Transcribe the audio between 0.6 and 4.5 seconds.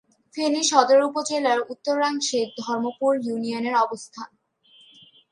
সদর উপজেলার উত্তরাংশে ধর্মপুর ইউনিয়নের অবস্থান।